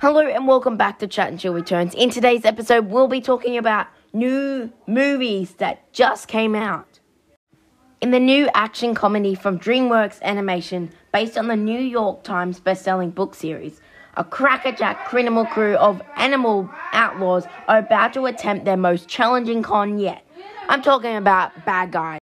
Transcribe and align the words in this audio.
Hello 0.00 0.20
and 0.20 0.46
welcome 0.46 0.76
back 0.76 1.00
to 1.00 1.08
Chat 1.08 1.28
and 1.28 1.40
Chill 1.40 1.52
Returns. 1.52 1.92
In 1.92 2.08
today's 2.08 2.44
episode, 2.44 2.86
we'll 2.86 3.08
be 3.08 3.20
talking 3.20 3.58
about 3.58 3.88
new 4.12 4.72
movies 4.86 5.54
that 5.54 5.92
just 5.92 6.28
came 6.28 6.54
out. 6.54 7.00
In 8.00 8.12
the 8.12 8.20
new 8.20 8.48
action 8.54 8.94
comedy 8.94 9.34
from 9.34 9.58
DreamWorks 9.58 10.22
Animation, 10.22 10.92
based 11.12 11.36
on 11.36 11.48
the 11.48 11.56
New 11.56 11.80
York 11.80 12.22
Times 12.22 12.60
best-selling 12.60 13.10
book 13.10 13.34
series, 13.34 13.80
a 14.16 14.22
crackerjack 14.22 15.08
criminal 15.08 15.46
crew 15.46 15.74
of 15.74 16.00
animal 16.14 16.70
outlaws 16.92 17.46
are 17.66 17.78
about 17.78 18.12
to 18.12 18.26
attempt 18.26 18.66
their 18.66 18.76
most 18.76 19.08
challenging 19.08 19.64
con 19.64 19.98
yet. 19.98 20.24
I'm 20.68 20.80
talking 20.80 21.16
about 21.16 21.64
Bad 21.66 21.90
Guys. 21.90 22.20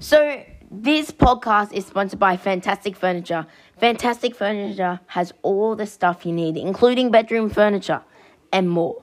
So, 0.00 0.42
this 0.74 1.10
podcast 1.12 1.72
is 1.72 1.86
sponsored 1.86 2.18
by 2.18 2.36
Fantastic 2.36 2.96
Furniture. 2.96 3.46
Fantastic 3.82 4.36
Furniture 4.36 5.00
has 5.08 5.32
all 5.42 5.74
the 5.74 5.86
stuff 5.86 6.24
you 6.24 6.30
need, 6.30 6.56
including 6.56 7.10
bedroom 7.10 7.50
furniture 7.50 8.00
and 8.52 8.70
more. 8.70 9.02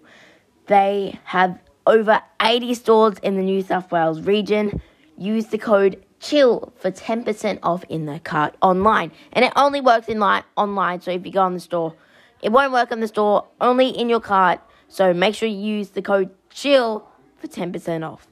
They 0.67 1.19
have 1.25 1.59
over 1.85 2.21
80 2.41 2.73
stores 2.75 3.17
in 3.21 3.35
the 3.35 3.41
New 3.41 3.61
South 3.61 3.91
Wales 3.91 4.21
region. 4.21 4.81
Use 5.17 5.47
the 5.47 5.57
code 5.57 6.01
CHILL 6.21 6.71
for 6.77 6.91
10% 6.91 7.59
off 7.61 7.83
in 7.89 8.05
the 8.05 8.21
cart 8.21 8.55
online. 8.61 9.11
And 9.33 9.43
it 9.43 9.51
only 9.57 9.81
works 9.81 10.07
in 10.07 10.17
line 10.17 10.45
online, 10.55 11.01
so 11.01 11.11
if 11.11 11.25
you 11.25 11.33
go 11.33 11.41
on 11.41 11.55
the 11.55 11.59
store, 11.59 11.93
it 12.41 12.53
won't 12.53 12.71
work 12.71 12.93
on 12.93 13.01
the 13.01 13.09
store, 13.09 13.49
only 13.59 13.89
in 13.89 14.07
your 14.07 14.21
cart. 14.21 14.61
So 14.87 15.13
make 15.13 15.35
sure 15.35 15.49
you 15.49 15.57
use 15.57 15.89
the 15.89 16.01
code 16.01 16.29
CHILL 16.51 17.05
for 17.35 17.47
10% 17.47 18.09
off. 18.09 18.29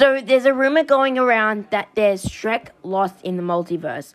So 0.00 0.18
there's 0.22 0.46
a 0.46 0.54
rumor 0.54 0.82
going 0.82 1.18
around 1.18 1.66
that 1.72 1.90
there's 1.94 2.24
Shrek 2.24 2.68
Lost 2.82 3.16
in 3.22 3.36
the 3.36 3.42
Multiverse 3.42 4.14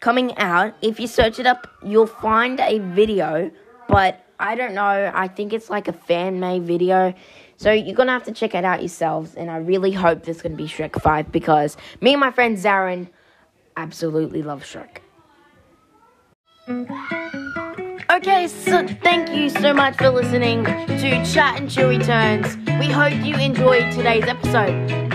coming 0.00 0.36
out. 0.38 0.74
If 0.82 0.98
you 0.98 1.06
search 1.06 1.38
it 1.38 1.46
up, 1.46 1.68
you'll 1.84 2.08
find 2.08 2.58
a 2.58 2.80
video, 2.80 3.52
but 3.86 4.26
I 4.40 4.56
don't 4.56 4.74
know. 4.74 5.12
I 5.14 5.28
think 5.28 5.52
it's 5.52 5.70
like 5.70 5.86
a 5.86 5.92
fan 5.92 6.40
made 6.40 6.64
video. 6.64 7.14
So 7.58 7.70
you're 7.70 7.94
gonna 7.94 8.10
have 8.10 8.24
to 8.24 8.32
check 8.32 8.56
it 8.56 8.64
out 8.64 8.80
yourselves. 8.80 9.36
And 9.36 9.52
I 9.52 9.58
really 9.58 9.92
hope 9.92 10.24
there's 10.24 10.42
gonna 10.42 10.56
be 10.56 10.66
Shrek 10.66 11.00
5 11.00 11.30
because 11.30 11.76
me 12.00 12.12
and 12.12 12.18
my 12.18 12.32
friend 12.32 12.56
Zarin 12.56 13.08
absolutely 13.76 14.42
love 14.42 14.64
Shrek. 14.64 14.98
Okay, 18.10 18.48
so 18.48 18.84
thank 19.04 19.30
you 19.30 19.48
so 19.48 19.72
much 19.72 19.96
for 19.96 20.10
listening 20.10 20.64
to 20.64 21.24
Chat 21.24 21.60
and 21.60 21.70
Chill 21.70 21.88
Returns. 21.88 22.56
We 22.80 22.86
hope 22.86 23.14
you 23.24 23.36
enjoyed 23.36 23.92
today's 23.92 24.24
episode. 24.24 24.99